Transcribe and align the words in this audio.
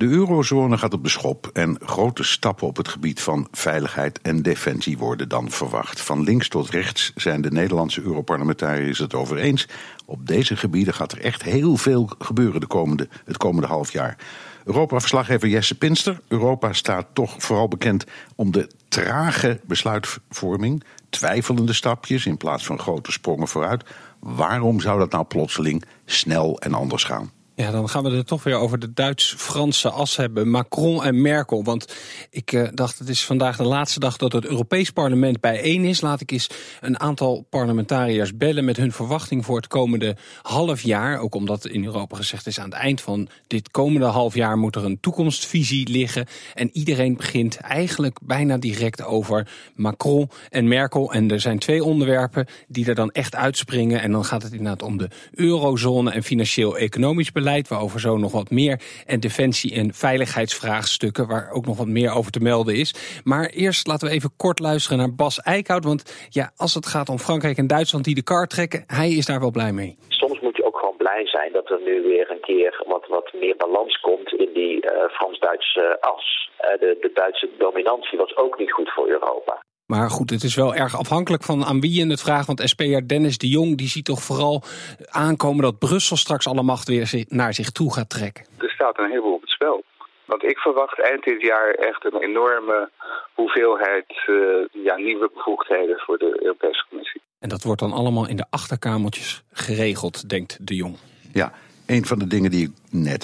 De 0.00 0.06
eurozone 0.06 0.78
gaat 0.78 0.94
op 0.94 1.02
de 1.02 1.08
schop 1.08 1.50
en 1.52 1.78
grote 1.84 2.22
stappen 2.22 2.66
op 2.66 2.76
het 2.76 2.88
gebied 2.88 3.20
van 3.20 3.48
veiligheid 3.50 4.20
en 4.20 4.42
defensie 4.42 4.98
worden 4.98 5.28
dan 5.28 5.50
verwacht. 5.50 6.00
Van 6.00 6.22
links 6.22 6.48
tot 6.48 6.70
rechts 6.70 7.12
zijn 7.14 7.40
de 7.40 7.50
Nederlandse 7.50 8.02
Europarlementariërs 8.02 8.98
het 8.98 9.14
over 9.14 9.36
eens. 9.36 9.68
Op 10.06 10.26
deze 10.26 10.56
gebieden 10.56 10.94
gaat 10.94 11.12
er 11.12 11.20
echt 11.20 11.42
heel 11.42 11.76
veel 11.76 12.10
gebeuren 12.18 12.60
de 12.60 12.66
komende, 12.66 13.08
het 13.24 13.36
komende 13.36 13.66
half 13.68 13.92
jaar. 13.92 14.16
Europa-verslaggever 14.64 15.48
Jesse 15.48 15.78
Pinster. 15.78 16.20
Europa 16.28 16.72
staat 16.72 17.06
toch 17.12 17.34
vooral 17.38 17.68
bekend 17.68 18.04
om 18.34 18.50
de 18.50 18.70
trage 18.88 19.60
besluitvorming, 19.66 20.84
twijfelende 21.10 21.72
stapjes 21.72 22.26
in 22.26 22.36
plaats 22.36 22.66
van 22.66 22.78
grote 22.78 23.12
sprongen 23.12 23.48
vooruit. 23.48 23.84
Waarom 24.18 24.80
zou 24.80 24.98
dat 24.98 25.10
nou 25.10 25.24
plotseling 25.24 25.84
snel 26.04 26.60
en 26.60 26.74
anders 26.74 27.04
gaan? 27.04 27.30
Ja, 27.60 27.70
dan 27.70 27.88
gaan 27.88 28.02
we 28.02 28.10
het 28.10 28.26
toch 28.26 28.42
weer 28.42 28.56
over 28.56 28.78
de 28.78 28.92
Duits-Franse 28.92 29.90
as 29.90 30.16
hebben. 30.16 30.50
Macron 30.50 31.04
en 31.04 31.22
Merkel. 31.22 31.64
Want 31.64 31.94
ik 32.30 32.52
uh, 32.52 32.68
dacht, 32.74 32.98
het 32.98 33.08
is 33.08 33.24
vandaag 33.24 33.56
de 33.56 33.64
laatste 33.64 34.00
dag 34.00 34.16
dat 34.16 34.32
het 34.32 34.44
Europees 34.44 34.90
Parlement 34.90 35.40
bijeen 35.40 35.84
is. 35.84 36.00
Laat 36.00 36.20
ik 36.20 36.30
eens 36.30 36.50
een 36.80 37.00
aantal 37.00 37.46
parlementariërs 37.50 38.36
bellen 38.36 38.64
met 38.64 38.76
hun 38.76 38.92
verwachting 38.92 39.44
voor 39.44 39.56
het 39.56 39.66
komende 39.66 40.16
half 40.42 40.82
jaar. 40.82 41.18
Ook 41.18 41.34
omdat 41.34 41.66
in 41.66 41.84
Europa 41.84 42.16
gezegd 42.16 42.46
is, 42.46 42.58
aan 42.58 42.70
het 42.70 42.78
eind 42.78 43.00
van 43.00 43.28
dit 43.46 43.70
komende 43.70 44.06
half 44.06 44.34
jaar 44.34 44.58
moet 44.58 44.76
er 44.76 44.84
een 44.84 45.00
toekomstvisie 45.00 45.88
liggen. 45.88 46.26
En 46.54 46.70
iedereen 46.72 47.16
begint 47.16 47.56
eigenlijk 47.56 48.18
bijna 48.22 48.58
direct 48.58 49.04
over 49.04 49.48
Macron 49.74 50.30
en 50.50 50.68
Merkel. 50.68 51.12
En 51.12 51.30
er 51.30 51.40
zijn 51.40 51.58
twee 51.58 51.84
onderwerpen 51.84 52.46
die 52.68 52.86
er 52.86 52.94
dan 52.94 53.10
echt 53.10 53.34
uitspringen. 53.34 54.00
En 54.00 54.12
dan 54.12 54.24
gaat 54.24 54.42
het 54.42 54.52
inderdaad 54.52 54.82
om 54.82 54.96
de 54.96 55.08
eurozone 55.34 56.10
en 56.10 56.22
financieel-economisch 56.22 57.32
beleid 57.32 57.48
waarover 57.58 58.00
zo 58.00 58.16
nog 58.16 58.32
wat 58.32 58.50
meer. 58.50 58.80
En 59.06 59.20
defensie- 59.20 59.74
en 59.74 59.92
veiligheidsvraagstukken, 59.94 61.26
waar 61.26 61.50
ook 61.52 61.66
nog 61.66 61.76
wat 61.76 61.86
meer 61.86 62.14
over 62.14 62.30
te 62.30 62.40
melden 62.40 62.74
is. 62.74 63.20
Maar 63.24 63.46
eerst 63.46 63.86
laten 63.86 64.08
we 64.08 64.14
even 64.14 64.30
kort 64.36 64.58
luisteren 64.58 64.98
naar 64.98 65.14
Bas 65.14 65.40
Eickhout. 65.40 65.84
Want 65.84 66.26
ja, 66.28 66.52
als 66.56 66.74
het 66.74 66.86
gaat 66.86 67.08
om 67.08 67.18
Frankrijk 67.18 67.56
en 67.56 67.66
Duitsland 67.66 68.04
die 68.04 68.14
de 68.14 68.22
kaart 68.22 68.50
trekken, 68.50 68.84
hij 68.86 69.10
is 69.10 69.26
daar 69.26 69.40
wel 69.40 69.50
blij 69.50 69.72
mee. 69.72 69.96
Soms 70.08 70.40
moet 70.40 70.56
je 70.56 70.64
ook 70.64 70.78
gewoon 70.78 70.96
blij 70.96 71.26
zijn 71.26 71.52
dat 71.52 71.70
er 71.70 71.80
nu 71.84 72.02
weer 72.02 72.30
een 72.30 72.40
keer 72.40 72.82
wat, 72.86 73.06
wat 73.08 73.32
meer 73.32 73.56
balans 73.56 74.00
komt 74.00 74.32
in 74.32 74.50
die 74.52 74.76
uh, 74.84 74.90
Frans-Duitse 75.08 75.96
as. 76.00 76.50
Uh, 76.60 76.80
de, 76.80 76.96
de 77.00 77.10
Duitse 77.14 77.48
dominantie 77.58 78.18
was 78.18 78.36
ook 78.36 78.58
niet 78.58 78.72
goed 78.72 78.92
voor 78.92 79.08
Europa. 79.08 79.62
Maar 79.92 80.10
goed, 80.10 80.30
het 80.30 80.42
is 80.42 80.54
wel 80.54 80.74
erg 80.74 80.98
afhankelijk 80.98 81.42
van 81.42 81.64
aan 81.64 81.80
wie 81.80 81.94
je 81.94 82.10
het 82.10 82.20
vraagt. 82.20 82.46
Want 82.46 82.60
SPR 82.64 83.06
Dennis 83.06 83.38
de 83.38 83.48
Jong 83.48 83.76
die 83.76 83.88
ziet 83.88 84.04
toch 84.04 84.22
vooral 84.22 84.62
aankomen 85.08 85.62
dat 85.62 85.78
Brussel 85.78 86.16
straks 86.16 86.46
alle 86.46 86.62
macht 86.62 86.88
weer 86.88 87.24
naar 87.28 87.54
zich 87.54 87.70
toe 87.70 87.92
gaat 87.94 88.10
trekken. 88.10 88.44
Er 88.58 88.70
staat 88.70 88.98
een 88.98 89.10
heleboel 89.10 89.34
op 89.34 89.40
het 89.40 89.50
spel. 89.50 89.84
Want 90.24 90.42
ik 90.42 90.58
verwacht 90.58 91.00
eind 91.00 91.24
dit 91.24 91.40
jaar 91.42 91.70
echt 91.70 92.04
een 92.04 92.20
enorme 92.20 92.90
hoeveelheid 93.34 94.10
uh, 94.26 94.84
ja, 94.84 94.96
nieuwe 94.96 95.30
bevoegdheden 95.34 95.98
voor 95.98 96.18
de 96.18 96.36
Europese 96.42 96.84
Commissie. 96.88 97.22
En 97.38 97.48
dat 97.48 97.62
wordt 97.62 97.80
dan 97.80 97.92
allemaal 97.92 98.28
in 98.28 98.36
de 98.36 98.46
achterkamertjes 98.50 99.42
geregeld, 99.52 100.28
denkt 100.28 100.66
de 100.66 100.74
Jong. 100.74 100.96
Ja, 101.32 101.52
een 101.90 102.06
van 102.06 102.18
de 102.18 102.26
dingen 102.26 102.50
die, 102.50 102.72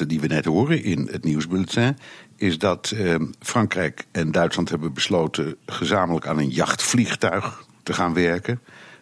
die 0.07 0.21
we 0.21 0.27
net 0.27 0.45
horen 0.45 0.83
in 0.83 1.09
het 1.11 1.25
nieuwsbulletin 1.25 1.97
is 2.37 2.59
dat 2.59 2.91
eh, 2.91 3.15
Frankrijk 3.41 4.07
en 4.13 4.33
Duitsland 4.33 4.69
hebben 4.69 4.93
besloten 4.93 5.57
gezamenlijk 5.67 6.27
aan 6.27 6.39
een 6.39 6.51
jachtvliegtuig 6.51 7.65
te 7.83 7.93
gaan 7.93 8.15
werken. 8.15 8.61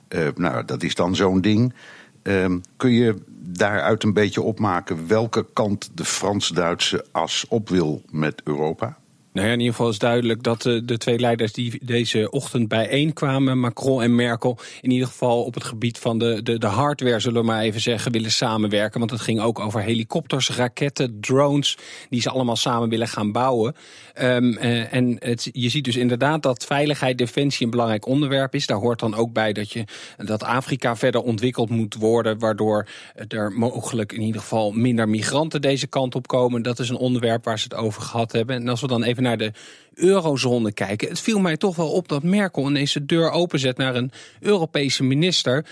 Uh, 0.08 0.28
nou, 0.34 0.64
dat 0.64 0.82
is 0.82 0.94
dan 0.94 1.16
zo'n 1.16 1.40
ding. 1.40 1.74
Uh, 2.22 2.54
kun 2.76 2.92
je 2.92 3.14
daaruit 3.40 4.02
een 4.02 4.12
beetje 4.12 4.42
opmaken 4.42 5.06
welke 5.08 5.46
kant 5.52 5.90
de 5.94 6.04
Frans-Duitse 6.04 7.04
as 7.12 7.44
op 7.48 7.68
wil 7.68 8.02
met 8.10 8.40
Europa? 8.44 8.98
Nou 9.34 9.46
ja, 9.46 9.52
in 9.52 9.58
ieder 9.58 9.74
geval 9.74 9.90
is 9.90 9.98
duidelijk 9.98 10.42
dat 10.42 10.62
de, 10.62 10.84
de 10.84 10.98
twee 10.98 11.18
leiders 11.18 11.52
die 11.52 11.80
deze 11.84 12.30
ochtend 12.30 12.68
bijeenkwamen, 12.68 13.60
Macron 13.60 14.02
en 14.02 14.14
Merkel, 14.14 14.58
in 14.80 14.90
ieder 14.90 15.06
geval 15.06 15.44
op 15.44 15.54
het 15.54 15.64
gebied 15.64 15.98
van 15.98 16.18
de, 16.18 16.42
de, 16.42 16.58
de 16.58 16.66
hardware, 16.66 17.20
zullen 17.20 17.40
we 17.40 17.46
maar 17.46 17.62
even 17.62 17.80
zeggen, 17.80 18.12
willen 18.12 18.30
samenwerken. 18.30 18.98
Want 18.98 19.10
het 19.10 19.20
ging 19.20 19.40
ook 19.40 19.58
over 19.58 19.80
helikopters, 19.80 20.50
raketten, 20.50 21.20
drones, 21.20 21.78
die 22.08 22.20
ze 22.20 22.30
allemaal 22.30 22.56
samen 22.56 22.88
willen 22.88 23.08
gaan 23.08 23.32
bouwen. 23.32 23.74
Um, 24.22 24.52
uh, 24.52 24.94
en 24.94 25.18
je 25.52 25.68
ziet 25.68 25.84
dus 25.84 25.96
inderdaad 25.96 26.42
dat 26.42 26.64
veiligheid, 26.64 27.18
defensie 27.18 27.64
een 27.64 27.70
belangrijk 27.70 28.06
onderwerp 28.06 28.54
is. 28.54 28.66
Daar 28.66 28.78
hoort 28.78 29.00
dan 29.00 29.14
ook 29.14 29.32
bij 29.32 29.52
dat, 29.52 29.72
je, 29.72 29.84
dat 30.16 30.42
Afrika 30.42 30.96
verder 30.96 31.20
ontwikkeld 31.20 31.70
moet 31.70 31.94
worden, 31.94 32.38
waardoor 32.38 32.88
er 33.28 33.52
mogelijk 33.52 34.12
in 34.12 34.22
ieder 34.22 34.40
geval 34.40 34.70
minder 34.70 35.08
migranten 35.08 35.62
deze 35.62 35.86
kant 35.86 36.14
op 36.14 36.26
komen. 36.26 36.62
Dat 36.62 36.78
is 36.78 36.88
een 36.88 36.96
onderwerp 36.96 37.44
waar 37.44 37.58
ze 37.58 37.64
het 37.64 37.78
over 37.78 38.02
gehad 38.02 38.32
hebben. 38.32 38.56
En 38.56 38.68
als 38.68 38.80
we 38.80 38.86
dan 38.86 39.02
even 39.02 39.22
naar 39.24 39.38
de 39.38 39.52
eurozone 39.94 40.72
kijken. 40.72 41.08
Het 41.08 41.20
viel 41.20 41.38
mij 41.38 41.56
toch 41.56 41.76
wel 41.76 41.90
op 41.90 42.08
dat 42.08 42.22
Merkel 42.22 42.68
ineens 42.68 42.92
de 42.92 43.06
deur 43.06 43.30
openzet 43.30 43.76
naar 43.76 43.94
een 43.94 44.12
Europese 44.40 45.04
minister 45.04 45.64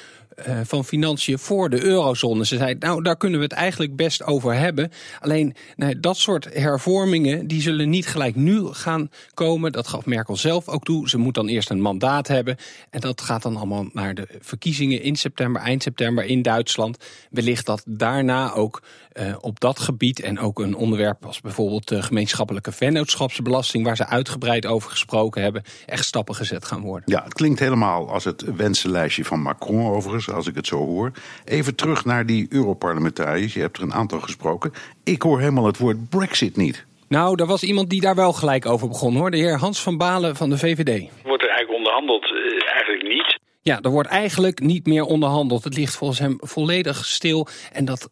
uh, 0.48 0.60
van 0.64 0.84
Financiën 0.84 1.38
voor 1.38 1.70
de 1.70 1.82
eurozone. 1.82 2.46
Ze 2.46 2.56
zei, 2.56 2.76
nou 2.78 3.02
daar 3.02 3.16
kunnen 3.16 3.38
we 3.38 3.44
het 3.44 3.54
eigenlijk 3.54 3.96
best 3.96 4.22
over 4.22 4.54
hebben. 4.54 4.90
Alleen 5.20 5.54
dat 6.00 6.16
soort 6.16 6.54
hervormingen 6.54 7.46
die 7.46 7.62
zullen 7.62 7.90
niet 7.90 8.06
gelijk 8.06 8.36
nu 8.36 8.64
gaan 8.64 9.10
komen. 9.34 9.72
Dat 9.72 9.88
gaf 9.88 10.06
Merkel 10.06 10.36
zelf 10.36 10.68
ook 10.68 10.84
toe. 10.84 11.08
Ze 11.08 11.18
moet 11.18 11.34
dan 11.34 11.48
eerst 11.48 11.70
een 11.70 11.80
mandaat 11.80 12.28
hebben. 12.28 12.56
En 12.90 13.00
dat 13.00 13.20
gaat 13.20 13.42
dan 13.42 13.56
allemaal 13.56 13.86
naar 13.92 14.14
de 14.14 14.26
verkiezingen 14.40 15.02
in 15.02 15.16
september, 15.16 15.62
eind 15.62 15.82
september 15.82 16.24
in 16.24 16.42
Duitsland. 16.42 16.96
Wellicht 17.30 17.66
dat 17.66 17.82
daarna 17.86 18.52
ook 18.52 18.82
uh, 19.12 19.34
op 19.40 19.60
dat 19.60 19.78
gebied 19.78 20.20
en 20.20 20.38
ook 20.38 20.58
een 20.58 20.74
onderwerp 20.74 21.26
als 21.26 21.40
bijvoorbeeld 21.40 21.88
de 21.88 22.02
gemeenschappelijke 22.02 22.72
vennootschapsbelasting, 22.72 23.84
waar 23.84 23.96
ze 23.96 24.06
uitgebreid 24.06 24.66
over 24.66 24.90
gesproken 24.90 25.42
hebben, 25.42 25.62
echt 25.86 26.04
stappen 26.04 26.34
gezet 26.34 26.64
gaan 26.64 26.80
worden. 26.80 27.12
Ja, 27.12 27.22
het 27.24 27.34
klinkt 27.34 27.58
helemaal 27.58 28.10
als 28.10 28.24
het 28.24 28.44
wensenlijstje 28.56 29.24
van 29.24 29.40
Macron 29.40 29.86
overigens, 29.86 30.28
als 30.32 30.46
ik 30.46 30.54
het 30.54 30.66
zo 30.66 30.76
hoor. 30.76 31.10
Even 31.44 31.74
terug 31.74 32.04
naar 32.04 32.26
die 32.26 32.46
Europarlementariërs. 32.50 33.54
Je 33.54 33.60
hebt 33.60 33.76
er 33.76 33.82
een 33.82 33.94
aantal 33.94 34.20
gesproken. 34.20 34.72
Ik 35.04 35.22
hoor 35.22 35.38
helemaal 35.38 35.66
het 35.66 35.78
woord 35.78 36.08
Brexit 36.08 36.56
niet. 36.56 36.84
Nou, 37.08 37.40
er 37.40 37.46
was 37.46 37.62
iemand 37.62 37.90
die 37.90 38.00
daar 38.00 38.14
wel 38.14 38.32
gelijk 38.32 38.66
over 38.66 38.88
begon 38.88 39.16
hoor. 39.16 39.30
De 39.30 39.36
heer 39.36 39.58
Hans 39.58 39.82
van 39.82 39.96
Balen 39.98 40.36
van 40.36 40.50
de 40.50 40.58
VVD. 40.58 41.10
Wordt 41.24 41.42
er 41.42 41.48
eigenlijk 41.48 41.78
onderhandeld? 41.78 42.24
Uh, 42.30 42.72
eigenlijk 42.72 43.08
niet. 43.08 43.38
Ja, 43.62 43.78
er 43.80 43.90
wordt 43.90 44.08
eigenlijk 44.08 44.60
niet 44.60 44.86
meer 44.86 45.04
onderhandeld. 45.04 45.64
Het 45.64 45.76
ligt 45.76 45.96
volgens 45.96 46.18
hem 46.18 46.36
volledig 46.40 46.96
stil. 47.04 47.46
En 47.72 47.84
dat 47.84 48.10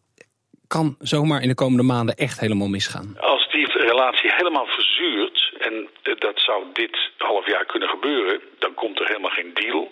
kan 0.67 0.95
zomaar 0.99 1.41
in 1.41 1.47
de 1.47 1.61
komende 1.63 1.83
maanden 1.83 2.15
echt 2.15 2.39
helemaal 2.39 2.67
misgaan. 2.67 3.15
Als 3.19 3.51
die 3.51 3.67
relatie 3.71 4.31
helemaal 4.33 4.65
verzuurt, 4.65 5.53
en 5.59 5.89
dat 6.19 6.39
zou 6.39 6.63
dit 6.73 6.97
half 7.17 7.47
jaar 7.47 7.65
kunnen 7.65 7.89
gebeuren, 7.89 8.41
dan 8.59 8.73
komt 8.73 8.99
er 8.99 9.07
helemaal 9.07 9.37
geen 9.39 9.51
deal. 9.53 9.91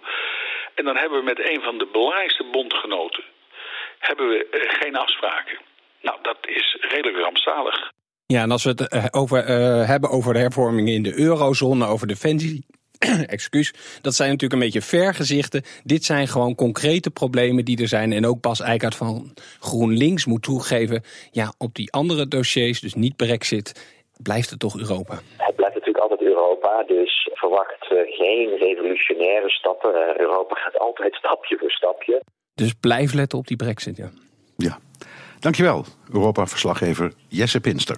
En 0.80 0.86
dan 0.86 0.98
hebben 0.98 1.20
we 1.20 1.26
met 1.26 1.40
een 1.50 1.62
van 1.62 1.78
de 1.78 1.88
belangrijkste 1.92 2.46
bondgenoten 2.52 3.24
hebben 4.00 4.28
we 4.28 4.48
geen 4.82 4.96
afspraken. 4.96 5.58
Nou, 6.02 6.18
dat 6.22 6.38
is 6.42 6.78
redelijk 6.80 7.18
rampzalig. 7.18 7.92
Ja, 8.26 8.42
en 8.42 8.52
als 8.52 8.64
we 8.64 8.70
het 8.70 9.14
over, 9.14 9.50
uh, 9.50 9.88
hebben 9.88 10.10
over 10.10 10.34
de 10.34 10.40
hervormingen 10.40 10.94
in 10.94 11.04
de 11.04 11.20
eurozone, 11.20 11.86
over 11.86 12.08
defensie, 12.08 12.66
excuus, 13.38 13.74
dat 14.02 14.14
zijn 14.14 14.30
natuurlijk 14.30 14.62
een 14.62 14.68
beetje 14.68 14.82
vergezichten. 14.82 15.64
Dit 15.84 16.04
zijn 16.04 16.28
gewoon 16.28 16.56
concrete 16.56 17.12
problemen 17.12 17.66
die 17.66 17.82
er 17.82 17.88
zijn. 17.88 18.12
En 18.12 18.26
ook 18.26 18.42
Bas 18.42 18.62
Eickhout 18.62 18.96
van 18.96 19.34
GroenLinks 19.60 20.26
moet 20.26 20.44
toegeven... 20.44 21.04
ja, 21.32 21.54
op 21.58 21.76
die 21.76 21.92
andere 21.92 22.28
dossiers, 22.28 22.80
dus 22.80 22.94
niet 22.94 23.16
Brexit, 23.16 23.98
blijft 24.24 24.50
het 24.50 24.60
toch 24.60 24.78
Europa? 24.78 25.20
Het 25.38 25.56
blijft 25.56 25.76
natuurlijk 25.76 26.04
altijd 26.04 26.19
Europa, 26.30 26.84
dus 26.84 27.30
verwacht 27.34 27.92
uh, 27.92 28.00
geen 28.18 28.58
revolutionaire 28.58 29.50
stappen. 29.50 29.92
Uh, 29.96 30.18
Europa 30.18 30.56
gaat 30.56 30.80
altijd 30.80 31.14
stapje 31.22 31.58
voor 31.58 31.72
stapje. 31.72 32.22
Dus 32.54 32.74
blijf 32.74 33.14
letten 33.14 33.38
op 33.38 33.48
die 33.48 33.58
Brexit, 33.58 33.98
ja. 33.98 34.10
Ja. 34.58 34.78
Dankjewel, 35.40 35.86
Europa-verslaggever 36.14 37.14
Jesse 37.28 37.62
Pinster. 37.62 37.98